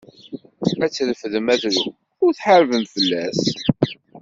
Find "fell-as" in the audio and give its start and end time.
2.93-3.41